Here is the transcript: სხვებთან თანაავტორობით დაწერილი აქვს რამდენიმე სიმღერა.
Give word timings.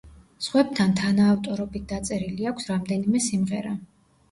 სხვებთან 0.45 0.95
თანაავტორობით 1.01 1.85
დაწერილი 1.93 2.51
აქვს 2.55 2.73
რამდენიმე 2.73 3.25
სიმღერა. 3.31 3.79